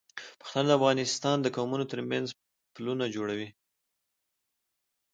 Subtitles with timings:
[0.41, 2.27] پښتانه د افغانستان د قومونو تر منځ
[2.75, 3.49] پلونه جوړوي.